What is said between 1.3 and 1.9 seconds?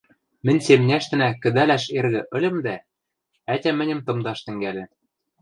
кӹдӓлӓш